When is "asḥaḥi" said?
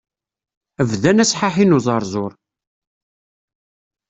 1.23-1.65